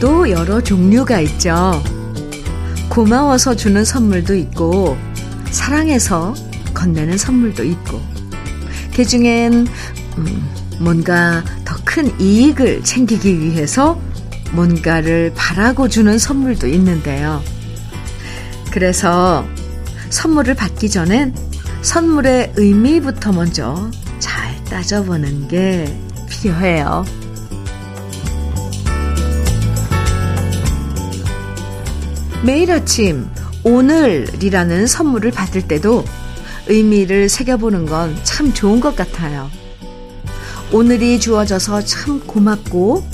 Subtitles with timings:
[0.00, 1.82] 선물에도 여러 종류가 있죠.
[2.88, 4.96] 고마워서 주는 선물도 있고,
[5.50, 6.34] 사랑해서
[6.74, 8.00] 건네는 선물도 있고,
[8.96, 9.66] 그 중엔,
[10.18, 14.00] 음, 뭔가 더 큰 이익을 챙기기 위해서
[14.52, 17.42] 뭔가를 바라고 주는 선물도 있는데요.
[18.70, 19.44] 그래서
[20.10, 21.34] 선물을 받기 전엔
[21.82, 27.04] 선물의 의미부터 먼저 잘 따져보는 게 필요해요.
[32.42, 33.28] 매일 아침
[33.64, 36.04] 오늘이라는 선물을 받을 때도
[36.68, 39.50] 의미를 새겨보는 건 참 좋은 것 같아요.
[40.72, 43.04] 오늘이 주어져서 참 고맙고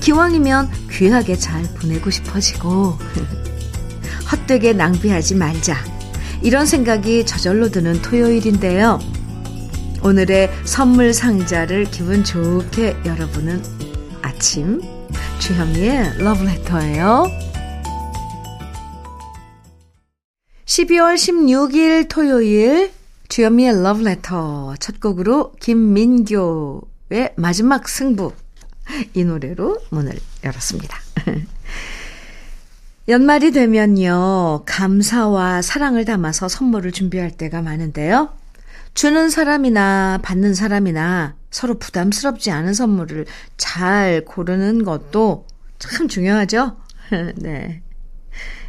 [0.00, 2.98] 기왕이면 귀하게 잘 보내고 싶어지고
[4.30, 5.76] 헛되게 낭비하지 말자
[6.42, 8.98] 이런 생각이 저절로 드는 토요일인데요.
[10.02, 13.62] 오늘의 선물 상자를 기분 좋게 열어보는
[14.22, 14.80] 아침
[15.38, 17.47] 주현미의 러브레터예요.
[20.78, 22.92] 12월 16일 토요일
[23.28, 28.32] 주현미의 러브레터 첫 곡으로 김민교의 마지막 승부
[29.12, 30.12] 이 노래로 문을
[30.44, 30.96] 열었습니다.
[33.08, 38.28] 연말이 되면요 감사와 사랑을 담아서 선물을 준비할 때가 많은데요.
[38.94, 43.26] 주는 사람이나 받는 사람이나 서로 부담스럽지 않은 선물을
[43.56, 45.44] 잘 고르는 것도
[45.80, 46.76] 참 중요하죠.
[47.34, 47.82] 네.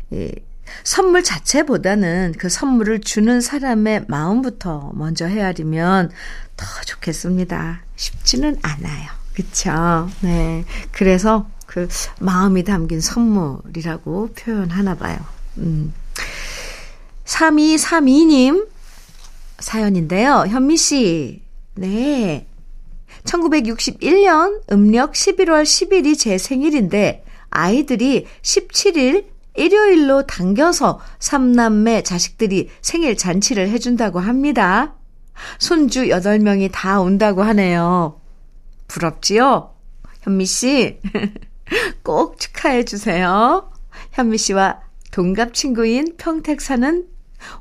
[0.09, 0.31] 이
[0.83, 6.11] 선물 자체보다는 그 선물을 주는 사람의 마음부터 먼저 헤아리면
[6.57, 7.81] 더 좋겠습니다.
[7.95, 9.09] 쉽지는 않아요.
[9.33, 10.09] 그쵸?
[10.21, 10.65] 네.
[10.91, 11.87] 그래서 그
[12.19, 15.17] 마음이 담긴 선물이라고 표현하나 봐요.
[15.57, 15.93] 음.
[17.25, 18.67] 3232님
[19.59, 20.45] 사연인데요.
[20.47, 21.41] 현미 씨.
[21.75, 22.47] 네.
[23.23, 29.25] 1961년 음력 11월 10일이 제 생일인데 아이들이 17일
[29.59, 34.95] 일요일로 당겨서 삼남매 자식들이 생일 잔치를 해준다고 합니다.
[35.57, 38.19] 손주 8명이 다 온다고 하네요.
[38.87, 39.75] 부럽지요?
[40.21, 40.99] 현미 씨,
[42.03, 43.69] 꼭 축하해 주세요.
[44.11, 44.79] 현미 씨와
[45.11, 47.05] 동갑 친구인 평택 사는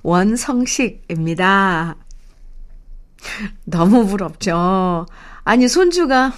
[0.03, 1.97] 원성식입니다.
[3.65, 5.07] 너무 부럽죠?
[5.43, 6.33] 아니, 손주가,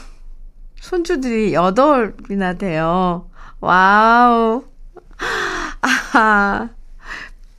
[0.81, 3.29] 손주들이 8이나 돼요.
[3.61, 4.65] 와우.
[5.83, 6.71] 아하.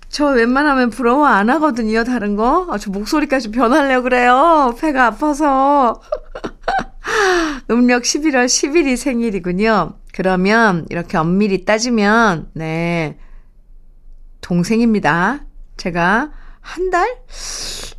[0.10, 2.68] 저 웬만하면 부러워 안 하거든요, 다른 거.
[2.70, 4.76] 아, 저 목소리까지 변하려고 그래요.
[4.80, 6.02] 배가 아파서.
[7.72, 9.94] 음력 11월 10일이 생일이군요.
[10.14, 13.18] 그러면 이렇게 엄밀히 따지면, 네.
[14.42, 15.46] 동생입니다.
[15.78, 17.18] 제가 한 달?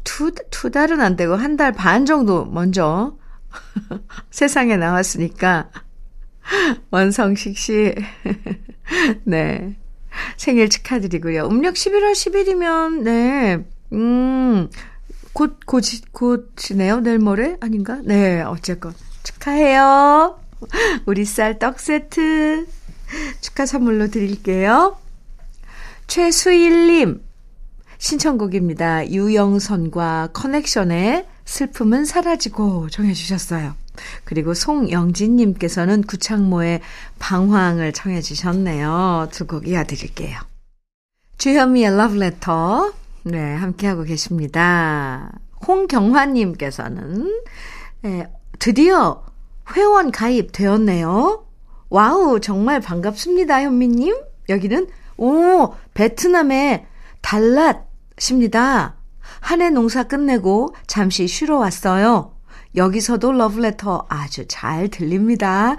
[0.04, 3.16] 두, 두 달은 안 되고 한 달 반 정도 먼저
[4.30, 5.70] 세상에 나왔으니까.
[6.90, 7.94] 원성식 씨.
[9.24, 9.76] 네.
[10.36, 11.46] 생일 축하드리고요.
[11.46, 14.68] 음력 11월 10일이면, 네, 음,
[15.32, 17.00] 곧, 곧, 곧이네요.
[17.00, 17.56] 내일 모레?
[17.60, 18.00] 아닌가?
[18.04, 18.94] 네, 어쨌건.
[19.22, 20.38] 축하해요.
[21.06, 22.66] 우리 쌀 떡 세트
[23.40, 24.96] 축하 선물로 드릴게요.
[26.06, 27.22] 최수일님,
[27.98, 29.10] 신청곡입니다.
[29.10, 33.74] 유영선과 커넥션의 슬픔은 사라지고 정해주셨어요.
[34.24, 36.80] 그리고 송영진님께서는 구창모의
[37.18, 39.28] 방황을 청해 주셨네요.
[39.32, 40.38] 두 곡 이어드릴게요.
[41.38, 42.92] 주현미의 러브레터,
[43.24, 45.32] 네, 함께하고 계십니다.
[45.66, 47.42] 홍경화님께서는,
[48.02, 48.26] 네,
[48.58, 49.24] 드디어
[49.74, 51.46] 회원 가입 되었네요.
[51.90, 54.16] 와우, 정말 반갑습니다, 현미님.
[54.48, 54.86] 여기는,
[55.18, 56.86] 오, 베트남의
[57.22, 58.94] 달랏입니다.
[59.40, 62.31] 한 해 농사 끝내고 잠시 쉬러 왔어요.
[62.76, 65.76] 여기서도 러브레터 아주 잘 들립니다.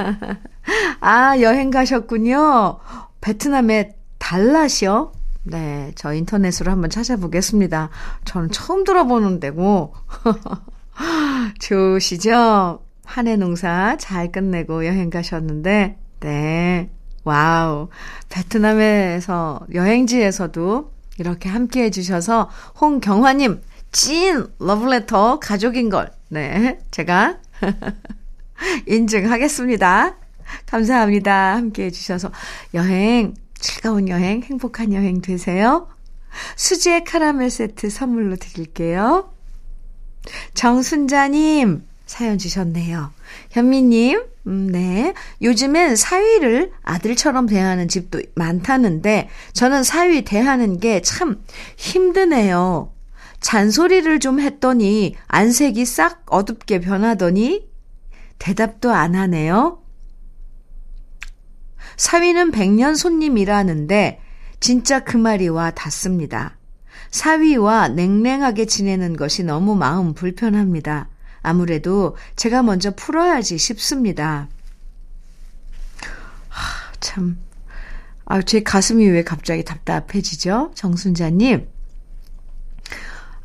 [1.00, 2.78] 아, 여행 가셨군요.
[3.20, 5.12] 베트남의 달랏이요?
[5.44, 7.90] 네, 저 인터넷으로 한번 찾아보겠습니다.
[8.24, 9.94] 저는 처음 들어보는 데고.
[11.60, 12.80] 좋으시죠?
[13.04, 16.90] 한 해 농사 잘 끝내고 여행 가셨는데, 네.
[17.24, 17.88] 와우.
[18.28, 23.60] 베트남에서, 여행지에서도 이렇게 함께 해주셔서, 홍경화님,
[23.92, 27.38] 찐 러브레터 가족인 걸, 네, 제가
[28.86, 30.16] 인증하겠습니다.
[30.66, 31.56] 감사합니다.
[31.56, 32.30] 함께 해주셔서
[32.74, 35.88] 여행, 즐거운 여행, 행복한 여행 되세요.
[36.56, 39.32] 수지의 카라멜 세트 선물로 드릴게요.
[40.54, 43.12] 정순자님, 사연 주셨네요.
[43.50, 45.14] 현미님, 음, 네.
[45.42, 51.42] 요즘엔 사위를 아들처럼 대하는 집도 많다는데, 저는 사위 대하는 게 참
[51.76, 52.92] 힘드네요.
[53.40, 57.68] 잔소리를 좀 했더니 안색이 싹 어둡게 변하더니
[58.38, 59.82] 대답도 안 하네요.
[61.96, 64.20] 사위는 백년 손님이라는데
[64.60, 66.56] 진짜 그 말이 와 닿습니다.
[67.10, 71.08] 사위와 냉랭하게 지내는 것이 너무 마음 불편합니다.
[71.40, 74.48] 아무래도 제가 먼저 풀어야지 싶습니다.
[76.48, 77.38] 하, 참.
[78.24, 80.72] 아, 제 가슴이 왜 갑자기 답답해지죠?
[80.74, 81.68] 정순자님.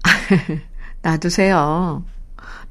[1.02, 2.04] 놔두세요.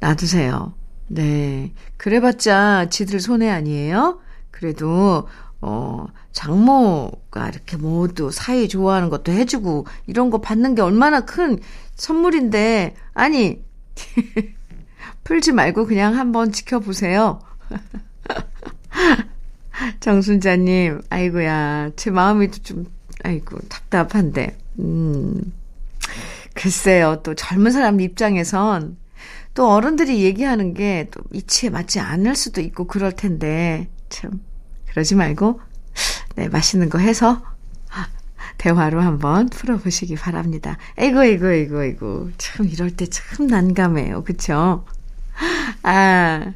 [0.00, 0.74] 놔두세요.
[1.08, 1.72] 네.
[1.96, 4.20] 그래봤자 지들 손해 아니에요?
[4.50, 5.28] 그래도,
[5.60, 11.58] 어, 장모가 이렇게 모두 사이 좋아하는 것도 해주고, 이런 거 받는 게 얼마나 큰
[11.96, 13.62] 선물인데, 아니,
[15.24, 17.40] 풀지 말고 그냥 한번 지켜보세요.
[20.00, 22.86] 정순자님, 아이고야, 제 마음이 좀,
[23.24, 25.52] 아이고, 답답한데, 음,
[26.54, 28.96] 글쎄요, 또 젊은 사람 입장에선
[29.54, 34.40] 또 어른들이 얘기하는 게 또 이치에 맞지 않을 수도 있고 그럴 텐데, 참,
[34.88, 35.60] 그러지 말고,
[36.36, 37.42] 네, 맛있는 거 해서
[38.58, 40.76] 대화로 한번 풀어보시기 바랍니다.
[40.98, 42.30] 에이고, 에이고, 에이고, 에이고.
[42.38, 44.22] 참, 이럴 때 참 난감해요.
[44.24, 44.84] 그쵸?
[45.82, 46.52] 아,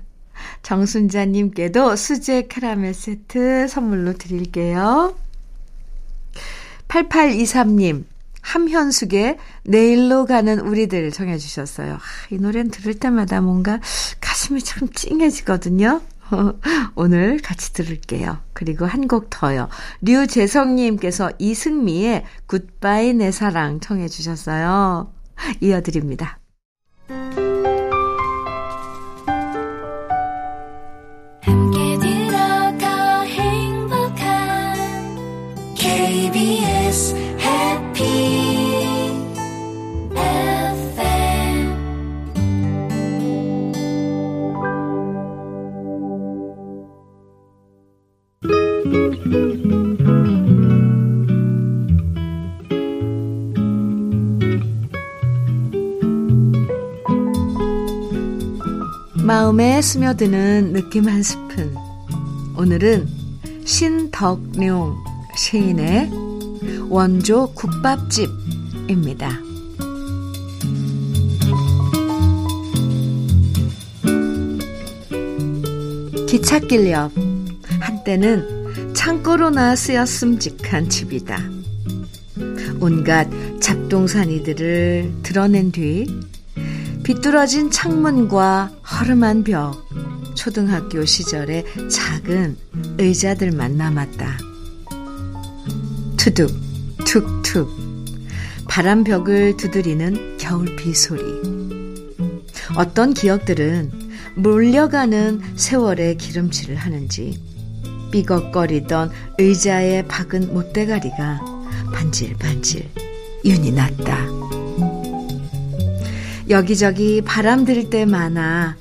[0.62, 5.16] 정순자님께도 수제 카라멜 세트 선물로 드릴게요.
[6.88, 8.04] 8823님,
[8.44, 11.94] 함현숙의 내일로 가는 우리들 정해 주셨어요.
[11.94, 11.98] 아,
[12.30, 13.80] 이 노래는 들을 때마다 뭔가
[14.20, 16.00] 가슴이 참 찡해지거든요.
[16.94, 18.38] 오늘 같이 들을게요.
[18.52, 19.68] 그리고 한 곡 더요.
[20.00, 25.12] 류재성님께서 이승미의 굿바이 내 사랑 청해 주셨어요.
[25.60, 26.38] 이어드립니다.
[59.54, 61.76] 마음에 스며드는 느낌 한 스푼.
[62.56, 63.06] 오늘은
[63.64, 64.96] 신덕룡
[65.36, 66.10] 시인의
[66.88, 69.38] 원조 국밥집입니다.
[76.26, 77.12] 기찻길 옆
[77.78, 81.38] 한때는 창고로나 쓰였음직한 집이다.
[82.80, 83.28] 온갖
[83.60, 86.08] 잡동사니들을 드러낸 뒤
[87.04, 89.84] 비뚤어진 창문과 허름한 벽,
[90.36, 92.56] 초등학교 시절의 작은
[92.98, 94.38] 의자들만 남았다.
[96.16, 96.52] 투둑,
[97.04, 97.68] 툭툭,
[98.68, 101.22] 바람 벽을 두드리는 겨울 비 소리.
[102.76, 103.90] 어떤 기억들은
[104.36, 107.42] 몰려가는 세월의 기름칠을 하는지
[108.12, 111.40] 삐걱거리던 의자의 박은 못대가리가
[111.92, 112.88] 반질반질
[113.44, 114.28] 윤이 났다.
[116.48, 118.76] 여기저기 바람 들 때 많아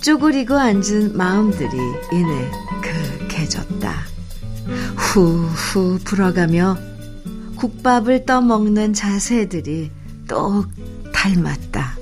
[0.00, 1.76] 쪼그리고 앉은 마음들이
[2.12, 2.50] 이내
[3.28, 3.94] 그개졌다.
[4.96, 6.76] 후후 불어가며
[7.56, 9.90] 국밥을 떠먹는 자세들이
[10.28, 10.68] 똑
[11.12, 11.96] 닮았다.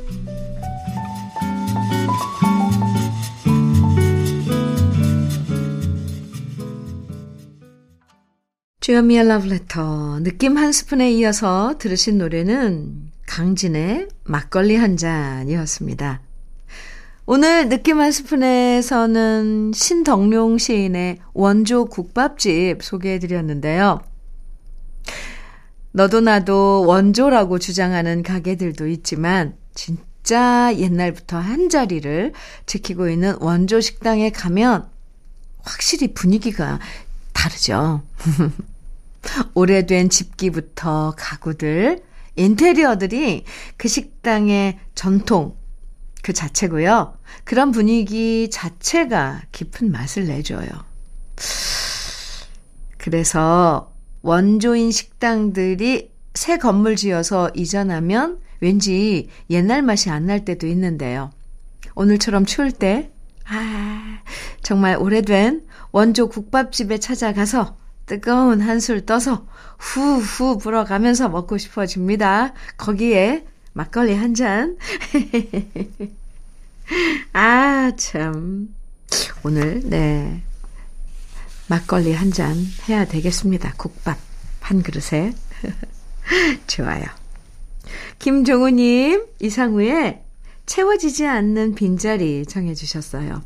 [8.80, 16.20] 주현미의 러브레터 느낌 한 스푼에 이어서 들으신 노래는 강진의 막걸리 한 잔이었습니다.
[17.26, 24.02] 오늘 느낌 한 스푼에서는 신덕룡 시인의 원조 국밥집 소개해 드렸는데요.
[25.93, 32.35] 너도 나도 원조라고 주장하는 가게들도 있지만 진짜 옛날부터 한 자리를
[32.66, 34.87] 지키고 있는 원조 식당에 가면
[35.62, 36.78] 확실히 분위기가
[37.33, 38.02] 다르죠.
[39.54, 42.02] 오래된 집기부터 가구들,
[42.37, 43.45] 인테리어들이
[43.78, 45.57] 그 식당의 전통
[46.25, 47.19] 그 자체고요.
[47.45, 50.66] 그런 분위기 자체가 깊은 맛을 내줘요.
[52.97, 61.31] 그래서 원조인 식당들이 새 건물 지어서 이전하면 왠지 옛날 맛이 안 날 때도 있는데요.
[61.95, 63.11] 오늘처럼 추울 때,
[63.47, 64.21] 아,
[64.62, 67.76] 정말 오래된 원조 국밥집에 찾아가서
[68.07, 69.47] 뜨거운 한술 떠서
[69.78, 72.54] 후후 불어가면서 먹고 싶어집니다.
[72.78, 74.76] 거기에 막걸리 한 잔.
[77.33, 78.69] 아, 참.
[79.45, 80.43] 오늘, 네.
[81.69, 82.57] 막걸리 한 잔
[82.88, 83.75] 해야 되겠습니다.
[83.76, 84.19] 국밥
[84.61, 85.33] 한 그릇에.
[86.66, 87.04] 좋아요.
[88.19, 90.23] 김종우님, 이상우의
[90.66, 93.43] 채워지지 않는 빈자리 정해주셨어요.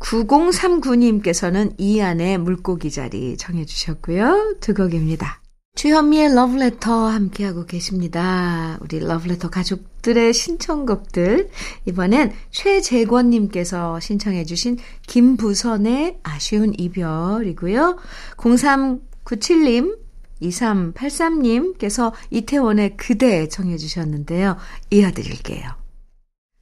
[0.00, 4.56] 9039님께서는 이안의 물고기 자리 정해주셨고요.
[4.60, 5.37] 두 곡입니다.
[5.78, 8.78] 주현미의 러브레터 함께하고 계십니다.
[8.80, 11.50] 우리 러브레터 가족들의 신청곡들.
[11.86, 17.96] 이번엔 최재권님께서 신청해주신 김부선의 아쉬운 이별이고요.
[18.38, 19.96] 0397님,
[20.42, 24.56] 2383님께서 이태원의 그대 정해주셨는데요.
[24.90, 25.70] 이어드릴게요.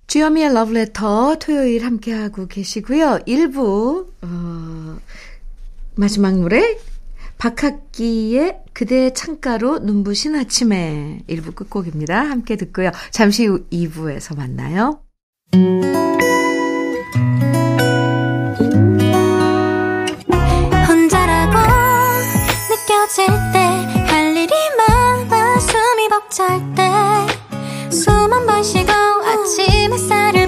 [0.08, 3.20] 주현미의 러브레터 토요일 함께하고 계시고요.
[3.26, 4.98] 1부, 어,
[5.94, 6.76] 마지막 노래
[7.38, 12.18] 박학기의 그대의 창가로 눈부신 아침에 1부 끝곡입니다.
[12.20, 12.90] 함께 듣고요.
[13.10, 15.00] 잠시 후 2부에서 만나요.
[20.88, 21.58] 혼자라고
[22.70, 23.58] 느껴질 때
[24.08, 26.82] 할 일이 많아 숨이 벅찰 때
[27.90, 30.45] 숨 한 번 쉬고 아침 햇살을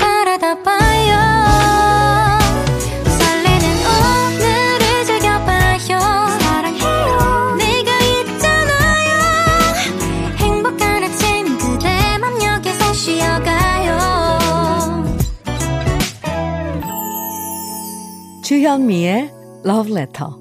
[18.68, 19.32] 주현미의
[19.66, 20.34] Love Letter.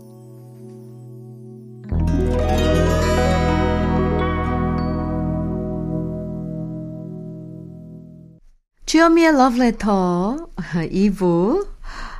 [8.86, 10.46] 주현미의 Love Letter
[10.90, 11.64] 2부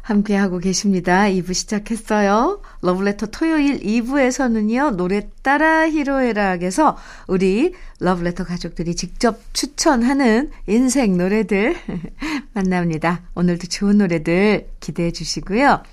[0.08, 1.24] 함께하고 계십니다.
[1.24, 2.62] 2부 시작했어요.
[2.82, 6.98] 러브레터 토요일 2부에서는요, 노래 따라 히로에락에서
[7.28, 11.76] 우리 러브레터 가족들이 직접 추천하는 인생 노래들
[12.54, 13.24] 만납니다.
[13.36, 15.84] 오늘도 좋은 노래들 기대해 주시고요.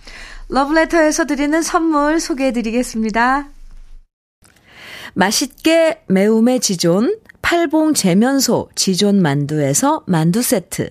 [0.49, 3.49] 러브레터에서 드리는 선물 소개해 드리겠습니다.
[5.15, 10.91] 맛있게 매움의 지존, 팔봉 재면소 지존 만두에서 만두 세트.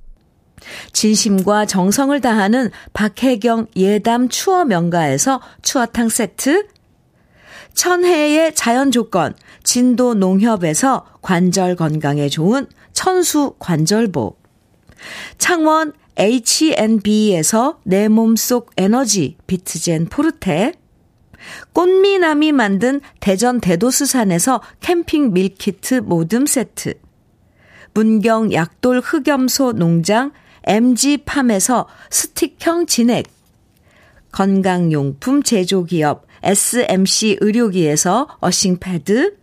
[0.93, 6.67] 진심과 정성을 다하는 박혜경 예담 추어 명가에서 추어탕 세트,
[7.73, 14.35] 천혜의 자연 조건, 진도 농협에서 관절 건강에 좋은 천수 관절보,
[15.37, 20.73] 창원 H&B에서 내 몸속 에너지 비트젠 포르테,
[21.73, 26.95] 꽃미남이 만든 대전 대도수산에서 캠핑 밀키트 모듬 세트,
[27.93, 30.31] 문경 약돌 흑염소 농장
[30.63, 33.25] MG팜에서 스틱형 진액,
[34.31, 39.37] 건강용품 제조기업 SMC 의료기에서 earthing 패드,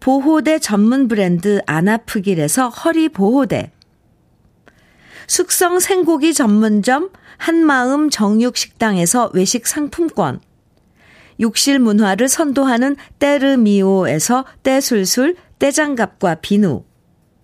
[0.00, 3.70] 보호대 전문 브랜드 아나프길에서 허리보호대,
[5.26, 10.40] 숙성 생고기 전문점 한마음 정육식당에서 외식 상품권,
[11.40, 16.84] 욕실 문화를 선도하는 때르미오에서 때술술 때장갑과 비누,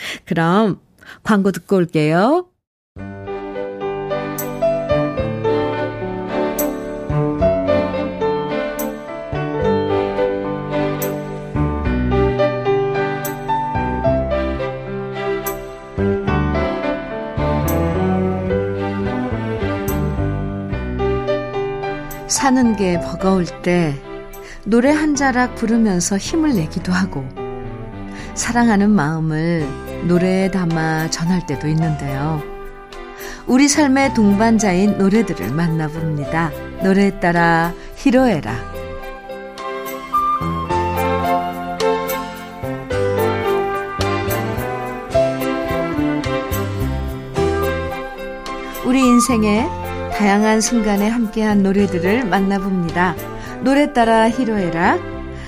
[0.26, 0.80] 그럼
[1.22, 2.46] 광고 듣고 올게요.
[22.28, 23.94] 사는 게 버거울 때
[24.64, 27.24] 노래 한 자락 부르면서 힘을 내기도 하고
[28.34, 32.42] 사랑하는 마음을 노래에 담아 전할 때도 있는데요.
[33.46, 36.50] 우리 삶의 동반자인 노래들을 만나봅니다.
[36.82, 38.70] 노래에 따라 히로에라.
[48.86, 49.68] 우리 인생의
[50.16, 53.14] 다양한 순간에 함께한 노래들을 만나봅니다.
[53.62, 54.98] 노래 따라 히로에라.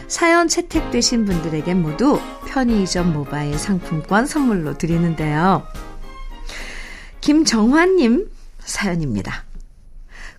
[0.07, 2.21] 사연 채택되신 분들에게 모두
[2.53, 5.67] 편의점 모바일 상품권 선물로 드리는데요.
[7.23, 9.45] 김정환님 사연입니다.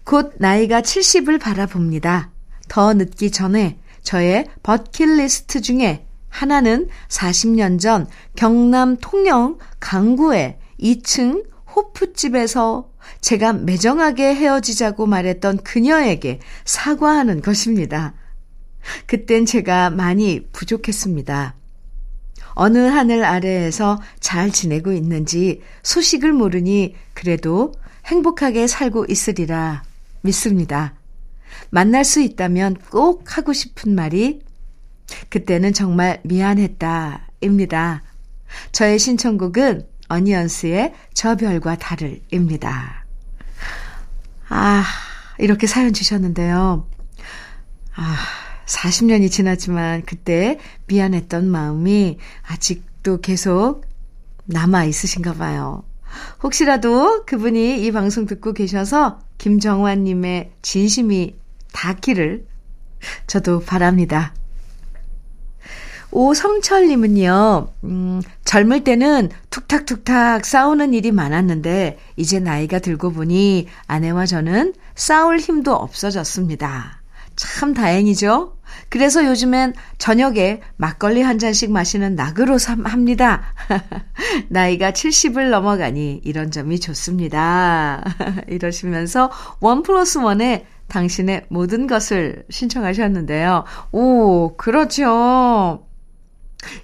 [0.04, 2.30] 곧 나이가 70을 바라봅니다.
[2.68, 12.92] 더 늦기 전에 저의 버킷리스트 중에 하나는 40년 전 경남 통영 강구의 2층 호프집에서
[13.22, 18.14] 제가 매정하게 헤어지자고 말했던 그녀에게 사과하는 것입니다.
[19.08, 21.56] 그땐 제가 많이 부족했습니다.
[22.56, 27.74] 어느 하늘 아래에서 잘 지내고 있는지 소식을 모르니 그래도
[28.06, 29.84] 행복하게 살고 있으리라
[30.22, 30.94] 믿습니다.
[31.70, 34.42] 만날 수 있다면 꼭 하고 싶은 말이
[35.30, 38.04] 그때는 정말 미안했다 입니다.
[38.72, 43.06] 저의 신청곡은 어니언스의 저 별과 달을 입니다.
[44.50, 44.84] 아,
[45.40, 46.88] 이렇게 사연 주셨는데요.
[47.96, 48.16] 아,
[48.66, 52.18] 40년이 지났지만 그때 미안했던 마음이
[52.48, 53.86] 아직도 계속
[54.46, 55.84] 남아 있으신가 봐요.
[56.44, 61.36] 혹시라도 그분이 이 방송 듣고 계셔서 김정환님의 진심이
[61.72, 62.46] 닿기를
[63.28, 64.34] 저도 바랍니다.
[66.12, 75.40] 오성철님은요, 음, 젊을 때는 툭탁툭탁 싸우는 일이 많았는데, 이제 나이가 들고 보니 아내와 저는 싸울
[75.40, 77.03] 힘도 없어졌습니다.
[77.36, 78.58] 참 다행이죠?
[78.90, 83.44] 그래서 요즘엔 저녁에 막걸리 한 잔씩 마시는 낙으로 합니다.
[84.50, 88.04] 나이가 70을 넘어가니 이런 점이 좋습니다.
[88.48, 93.64] 이러시면서 원 플러스 원에 당신의 모든 것을 신청하셨는데요.
[93.92, 95.88] 오, 그렇죠.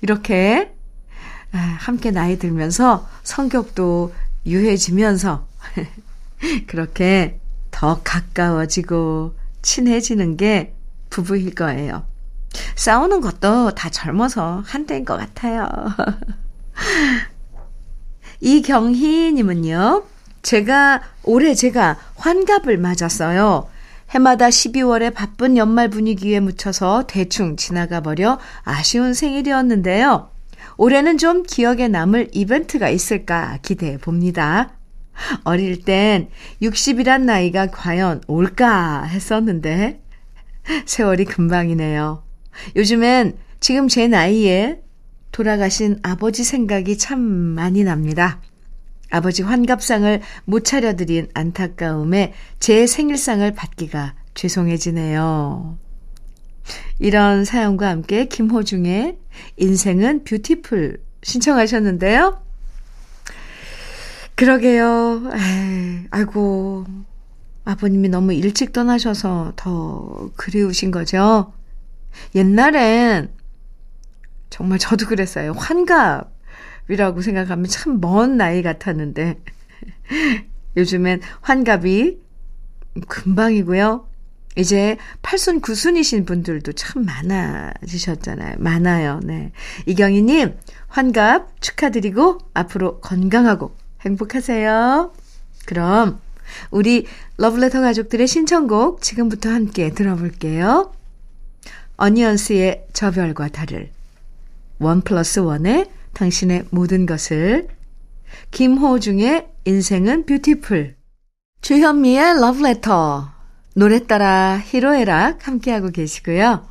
[0.01, 0.73] 이렇게
[1.51, 4.13] 아, 함께 나이 들면서 성격도
[4.45, 5.47] 유해지면서
[6.67, 7.39] 그렇게
[7.71, 10.73] 더 가까워지고 친해지는 게
[11.09, 12.05] 부부일 거예요.
[12.75, 15.67] 싸우는 것도 다 젊어서 한때인 것 같아요.
[18.41, 20.03] 이경희님은요,
[20.41, 23.67] 제가, 올해 제가 환갑을 맞았어요.
[24.11, 30.31] 해마다 12월에 바쁜 연말 분위기에 묻혀서 대충 지나가 버려 아쉬운 생일이었는데요.
[30.77, 34.78] 올해는 좀 기억에 남을 이벤트가 있을까 기대해 봅니다.
[35.43, 36.29] 어릴 땐
[36.61, 40.01] 60이란 나이가 과연 올까 했었는데,
[40.85, 42.23] 세월이 금방이네요.
[42.75, 44.81] 요즘엔 지금 제 나이에
[45.31, 48.41] 돌아가신 아버지 생각이 참 많이 납니다.
[49.11, 55.77] 아버지 환갑상을 못 차려드린 안타까움에 제 생일상을 받기가 죄송해지네요.
[56.99, 59.17] 이런 사연과 함께 김호중의
[59.57, 62.48] 인생은 뷰티풀 신청하셨는데요.
[64.39, 65.31] 그러게요.
[65.33, 66.85] 에이, 아이고.
[67.65, 71.51] 아버님이 너무 일찍 떠나셔서 더 그리우신 거죠.
[72.35, 73.33] 옛날엔
[74.49, 75.51] 정말 저도 그랬어요.
[75.51, 76.31] 환갑.
[76.87, 79.41] 이라고 생각하면 참 먼 나이 같았는데
[80.77, 82.19] 요즘엔 환갑이
[83.09, 84.07] 금방이고요.
[84.55, 88.55] 이제 팔순 구순이신 분들도 참 많아지셨잖아요.
[88.59, 89.19] 많아요.
[89.21, 89.51] 네.
[89.85, 95.13] 이경희님, 환갑 축하드리고 앞으로 건강하고 행복하세요.
[95.65, 96.19] 그럼
[96.71, 97.05] 우리
[97.37, 100.93] 러브레터 가족들의 신청곡 지금부터 함께 들어볼게요.
[101.97, 103.91] 어니언스의 저 별과 달을
[104.79, 107.67] 원 플러스 원의 당신의 모든 것을
[108.51, 110.95] 김호중의 인생은 beautiful
[111.61, 113.29] 주현미의 러브레터
[113.75, 116.65] 노래 따라 희로애락 함께하고 계시고요.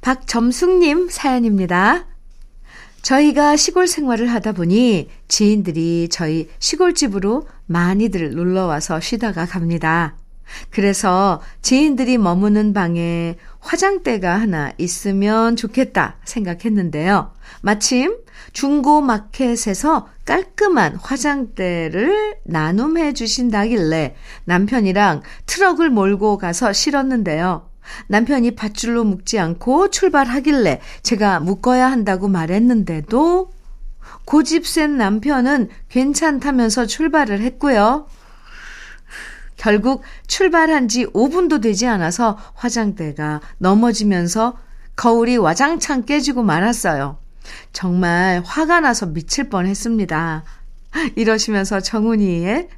[0.00, 2.06] 박점숙님 사연입니다.
[3.04, 10.16] 저희가 시골 생활을 하다 보니 지인들이 저희 시골집으로 많이들 놀러와서 쉬다가 갑니다.
[10.70, 17.32] 그래서 지인들이 머무는 방에 화장대가 하나 있으면 좋겠다 생각했는데요.
[17.60, 18.16] 마침
[18.54, 24.14] 중고 마켓에서 깔끔한 화장대를 나눔해 주신다길래
[24.46, 27.68] 남편이랑 트럭을 몰고 가서 실었는데요.
[28.08, 33.50] 남편이 밧줄로 묶지 않고 출발하길래 제가 묶어야 한다고 말했는데도
[34.24, 38.06] 고집 센 남편은 괜찮다면서 출발을 했고요.
[39.56, 44.58] 결국 출발한 지 5분도 되지 않아서 화장대가 넘어지면서
[44.96, 47.18] 거울이 와장창 깨지고 말았어요.
[47.72, 50.44] 정말 화가 나서 미칠 뻔 했습니다.
[51.16, 52.68] 이러시면서 정훈이의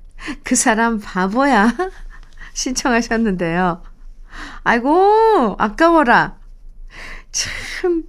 [0.42, 1.74] 그 사람 바보야
[2.54, 3.82] 신청하셨는데요.
[4.64, 6.38] 아이고, 아까워라.
[7.30, 8.04] 참,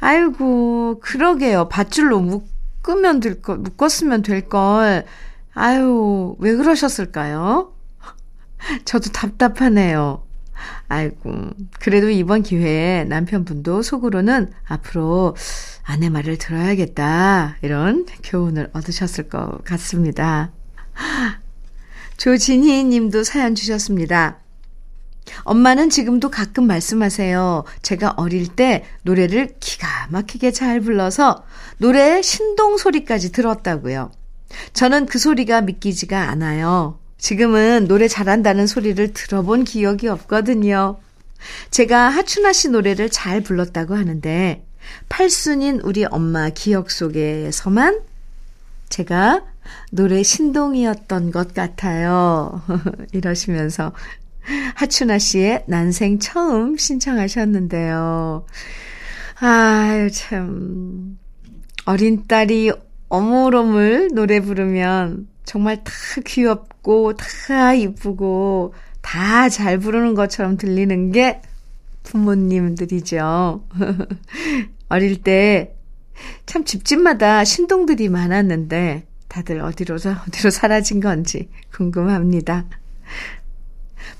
[0.00, 1.68] 아이고, 그러게요.
[1.68, 5.04] 밧줄로 묶으면 될 걸, 묶었으면 될 걸.
[5.54, 7.72] 아유, 왜 그러셨을까요?
[8.84, 10.24] 저도 답답하네요.
[10.88, 15.34] 아이고, 그래도 이번 기회에 남편분도 속으로는 앞으로
[15.84, 17.56] 아내 말을 들어야겠다.
[17.62, 20.52] 이런 교훈을 얻으셨을 것 같습니다.
[22.18, 24.41] 조진희 님도 사연 주셨습니다.
[25.44, 27.64] 엄마는 지금도 가끔 말씀하세요.
[27.82, 31.44] 제가 어릴 때 노래를 기가 막히게 잘 불러서
[31.78, 34.10] 노래의 신동 소리까지 들었다고요.
[34.72, 36.98] 저는 그 소리가 믿기지가 않아요.
[37.18, 40.98] 지금은 노래 잘한다는 소리를 들어본 기억이 없거든요.
[41.70, 44.64] 제가 하춘아 씨 노래를 잘 불렀다고 하는데,
[45.08, 48.00] 팔순인 우리 엄마 기억 속에서만
[48.88, 49.42] 제가
[49.90, 52.62] 노래 신동이었던 것 같아요.
[53.12, 53.92] 이러시면서
[54.74, 58.46] 하춘아 씨의 난생 처음 신청하셨는데요.
[59.40, 61.18] 아유, 참.
[61.84, 62.72] 어린 딸이
[63.08, 65.92] 어물어물 노래 부르면 정말 다
[66.24, 71.42] 귀엽고, 다 이쁘고, 다 잘 부르는 것처럼 들리는 게
[72.04, 73.64] 부모님들이죠.
[74.88, 75.74] 어릴 때
[76.46, 82.66] 참 집집마다 신동들이 많았는데 다들 어디로, 어디로 사라진 건지 궁금합니다.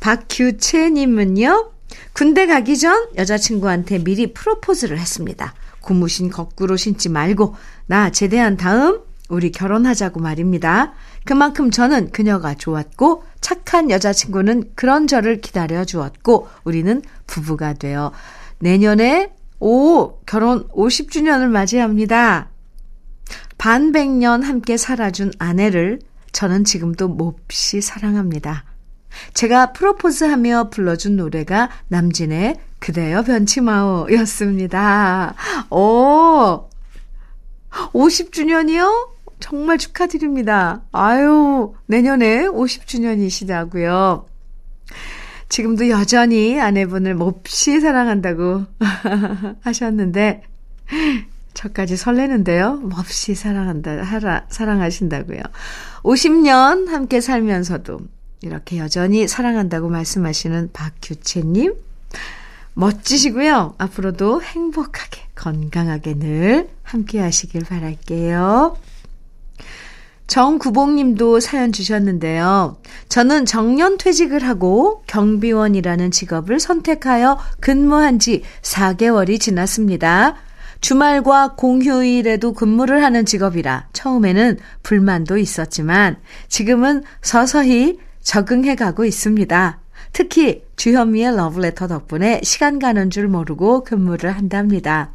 [0.00, 1.70] 박규채님은요,
[2.12, 5.54] 군대 가기 전 여자친구한테 미리 프로포즈를 했습니다.
[5.80, 7.54] 고무신 거꾸로 신지 말고,
[7.86, 10.92] 나 제대한 다음 우리 결혼하자고 말입니다.
[11.24, 18.12] 그만큼 저는 그녀가 좋았고, 착한 여자친구는 그런 저를 기다려 주었고, 우리는 부부가 되어
[18.58, 19.32] 내년에
[19.64, 22.50] 오, 결혼 50주년을 맞이합니다.
[23.58, 26.00] 반백년 함께 살아준 아내를
[26.32, 28.64] 저는 지금도 몹시 사랑합니다.
[29.34, 35.34] 제가 프로포즈하며 불러준 노래가 남진의 그대여 변치마오 였습니다.
[35.70, 36.68] 오!
[37.70, 39.10] 50주년이요?
[39.40, 40.82] 정말 축하드립니다.
[40.92, 44.26] 아유, 내년에 50주년이시다고요.
[45.48, 48.64] 지금도 여전히 아내분을 몹시 사랑한다고
[49.62, 50.42] 하셨는데,
[51.54, 52.76] 저까지 설레는데요.
[52.76, 55.40] 몹시 사랑한다, 하라, 사랑하신다고요.
[56.02, 58.00] 50년 함께 살면서도
[58.42, 61.74] 이렇게 여전히 사랑한다고 말씀하시는 박규채님.
[62.74, 63.74] 멋지시고요.
[63.78, 68.76] 앞으로도 행복하게, 건강하게 늘 함께 하시길 바랄게요.
[70.26, 72.78] 정구봉님도 사연 주셨는데요.
[73.08, 80.36] 저는 정년 퇴직을 하고 경비원이라는 직업을 선택하여 근무한 지 4개월이 지났습니다.
[80.80, 86.16] 주말과 공휴일에도 근무를 하는 직업이라 처음에는 불만도 있었지만
[86.48, 89.80] 지금은 서서히 적응해 가고 있습니다.
[90.12, 95.14] 특히 주현미의 러브레터 덕분에 시간 가는 줄 모르고 근무를 한답니다.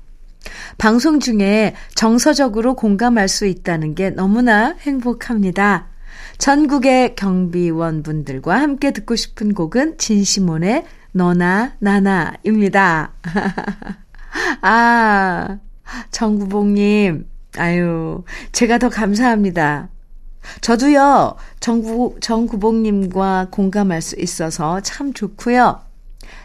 [0.78, 5.88] 방송 중에 정서적으로 공감할 수 있다는 게 너무나 행복합니다.
[6.38, 13.14] 전국의 경비원 분들과 함께 듣고 싶은 곡은 진시몬의 너나 나나입니다.
[14.62, 15.58] 아,
[16.12, 19.90] 정구봉님, 아유, 제가 더 감사합니다.
[20.62, 25.82] 저도요, 정구, 정구봉님과 공감할 수 있어서 참 좋고요.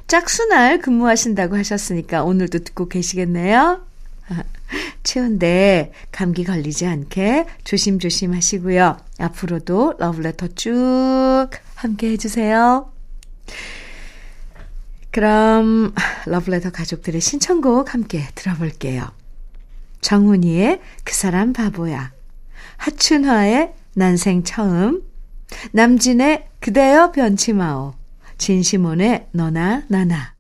[0.07, 3.81] 짝수날 근무하신다고 하셨으니까 오늘도 듣고 계시겠네요.
[5.03, 8.99] 추운데 감기 걸리지 않게 조심조심 하시고요.
[9.19, 12.91] 앞으로도 러브레터 쭉 함께 해주세요.
[15.11, 15.95] 그럼
[16.27, 19.11] 러브레터 가족들의 신청곡 함께 들어볼게요.
[20.01, 22.13] 정훈이의 그 사람 바보야.
[22.79, 25.03] 하춘화의 난생 처음.
[25.73, 27.95] 남진의 그대여 변치마오.
[28.39, 30.35] 진시몬의 너나 나나.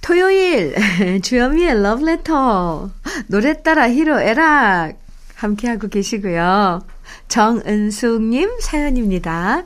[0.00, 0.74] 토요일
[1.22, 2.90] 주현미의 러브레터
[3.28, 4.98] 노래 따라 히로 에락
[5.36, 6.84] 함께하고 계시고요.
[7.28, 9.64] 정은숙님 사연입니다.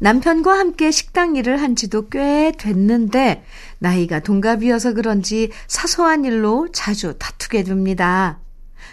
[0.00, 3.44] 남편과 함께 식당 일을 한 지도 꽤 됐는데
[3.78, 8.38] 나이가 동갑이어서 그런지 사소한 일로 자주 다투게 됩니다.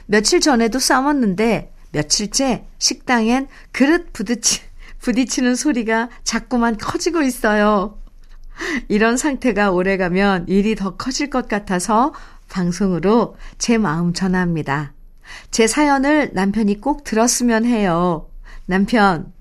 [0.07, 4.61] 며칠 전에도 싸웠는데 며칠째 식당엔 그릇 부딪히,
[4.99, 7.97] 부딪히는 소리가 자꾸만 커지고 있어요.
[8.87, 12.13] 이런 상태가 오래가면 일이 더 커질 것 같아서
[12.49, 14.93] 방송으로 제 마음 전합니다.
[15.51, 18.29] 제 사연을 남편이 꼭 들었으면 해요.
[18.65, 19.33] 남편,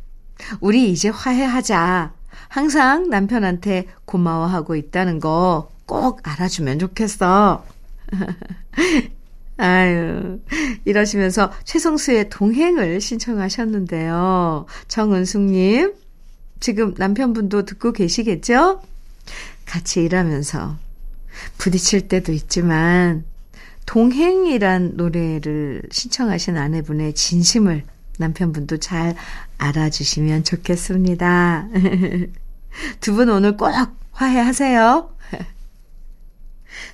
[0.61, 2.13] 우리 이제 화해하자.
[2.49, 7.65] 항상 남편한테 고마워하고 있다는 거 꼭 알아주면 좋겠어.
[9.57, 10.41] 아유,
[10.85, 14.67] 이러시면서 최성수의 동행을 신청하셨는데요.
[14.89, 15.95] 정은숙님,
[16.61, 18.83] 지금 남편분도 듣고 계시겠죠?
[19.65, 20.77] 같이 일하면서
[21.59, 23.25] 부딪힐 때도 있지만
[23.87, 27.85] 동행이란 노래를 신청하신 아내분의 진심을
[28.19, 29.15] 남편분도 잘
[29.59, 31.69] 알아주시면 좋겠습니다.
[33.01, 33.73] 두 분 오늘 꼭
[34.13, 35.14] 화해하세요.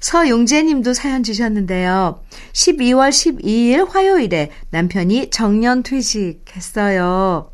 [0.01, 2.23] 서용재님도 사연 주셨는데요.
[2.53, 7.51] 12월 12일 화요일에 남편이 정년 퇴직했어요.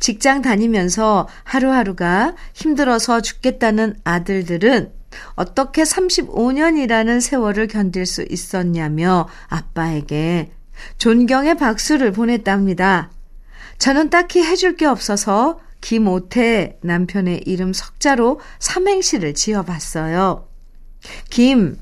[0.00, 4.92] 직장 다니면서 하루하루가 힘들어서 죽겠다는 아들들은
[5.34, 10.52] 어떻게 35년이라는 세월을 견딜 수 있었냐며 아빠에게
[10.98, 13.10] 존경의 박수를 보냈답니다.
[13.78, 20.47] 저는 딱히 해줄 게 없어서 김오태 남편의 이름 석자로 삼행시를 지어봤어요.
[21.30, 21.78] 김,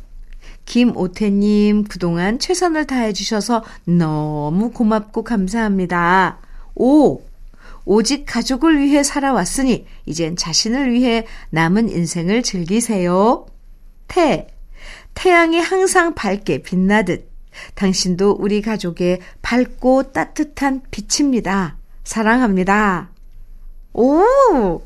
[0.65, 6.39] 김오태님 그동안 최선을 다해주셔서 너무 고맙고 감사합니다.
[6.75, 7.23] 오,
[7.85, 13.47] 오직 가족을 위해 살아왔으니 이젠 자신을 위해 남은 인생을 즐기세요.
[14.09, 14.49] 태,
[15.15, 17.31] 태양이 항상 밝게 빛나듯
[17.75, 21.77] 당신도 우리 가족의 밝고 따뜻한 빛입니다.
[22.05, 23.11] 사랑합니다.
[23.95, 24.83] 오!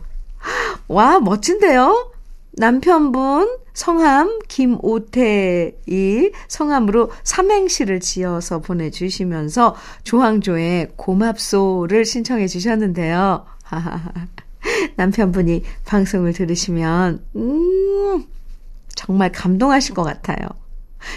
[0.89, 2.13] 와, 멋진데요?
[2.53, 13.47] 남편분 성함 김오태이 성함으로 삼행시를 지어서 보내주시면서 조항조의 고맙소를 신청해 주셨는데요.
[14.97, 18.27] 남편분이 방송을 들으시면, 음,
[18.95, 20.37] 정말 감동하실 것 같아요.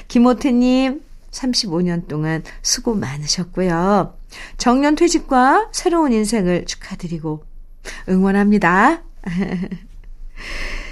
[0.07, 4.17] 김오태님, 35년 동안 수고 많으셨고요.
[4.55, 7.43] 정년 퇴직과 새로운 인생을 축하드리고
[8.07, 9.03] 응원합니다.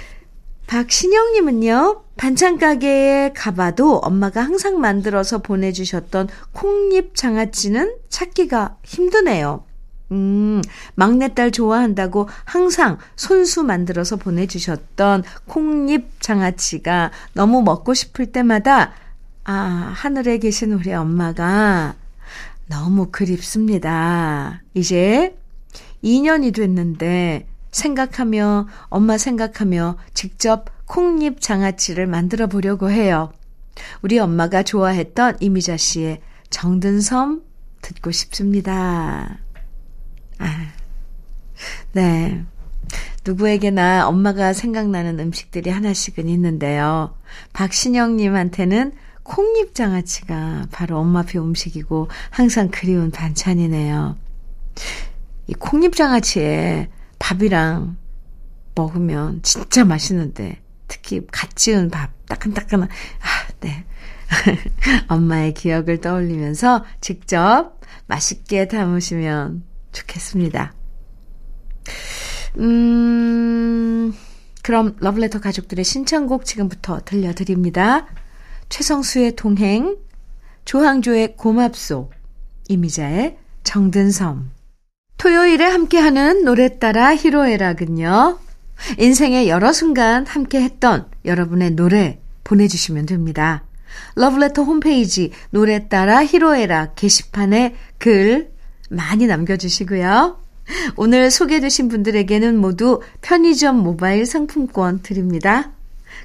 [0.72, 9.64] 박신영님은요, 반찬 가게에 가봐도 엄마가 항상 만들어서 보내주셨던 콩잎 장아찌는 찾기가 힘드네요.
[10.12, 10.62] 음,
[10.94, 18.94] 막내딸 좋아한다고 항상 손수 만들어서 보내주셨던 콩잎 장아찌가 너무 먹고 싶을 때마다,
[19.44, 21.96] 아, 하늘에 계신 우리 엄마가
[22.70, 24.62] 너무 그립습니다.
[24.72, 25.36] 이제
[26.02, 33.32] 2년이 됐는데, 생각하며, 엄마 생각하며 직접 콩잎 장아찌를 만들어 보려고 해요.
[34.02, 37.42] 우리 엄마가 좋아했던 이미자 씨의 정든 섬
[37.80, 39.38] 듣고 싶습니다.
[40.38, 40.72] 아,
[41.92, 42.44] 네.
[43.24, 47.16] 누구에게나 엄마가 생각나는 음식들이 하나씩은 있는데요.
[47.52, 54.16] 박신영님한테는 콩잎 장아찌가 바로 엄마표 음식이고 항상 그리운 반찬이네요.
[55.46, 56.88] 이 콩잎 장아찌에
[57.22, 57.96] 밥이랑
[58.74, 63.84] 먹으면 진짜 맛있는데 특히 갓 지은 밥 따끈따끈한 아, 네.
[65.06, 70.74] 엄마의 기억을 떠올리면서 직접 맛있게 담으시면 좋겠습니다.
[72.58, 74.12] 음,
[74.62, 78.06] 그럼 러블레터 가족들의 신청곡 지금부터 들려드립니다.
[78.68, 79.96] 최성수의 동행,
[80.64, 82.10] 조항조의 고맙소,
[82.68, 84.51] 이미자의 정든섬.
[85.22, 88.40] 토요일에 함께하는 노래 따라 히로에락은요.
[88.98, 93.62] 인생의 여러 순간 함께 했던 여러분의 노래 보내주시면 됩니다.
[94.16, 98.50] 러브레터 홈페이지 노래 따라 히로에락 게시판에 글
[98.90, 100.40] 많이 남겨주시고요.
[100.96, 105.70] 오늘 소개해주신 분들에게는 모두 편의점 모바일 상품권 드립니다.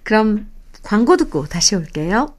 [0.01, 0.47] 그럼
[0.81, 2.33] 광고 듣고 다시 올게요.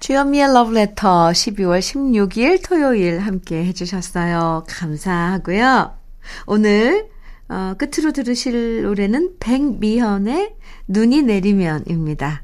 [0.00, 4.64] 주현미의 러브레터 12월 16일 토요일 함께 해주셨어요.
[4.68, 5.97] 감사하고요.
[6.46, 7.08] 오늘
[7.48, 10.54] 어, 끝으로 들으실 노래는 백미현의
[10.86, 12.42] 눈이 내리면입니다.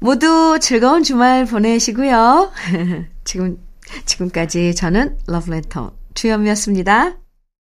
[0.00, 2.50] 모두 즐거운 주말 보내시고요.
[3.24, 3.58] 지금,
[4.04, 7.21] 지금까지 저는 러브레터 주현미였습니다.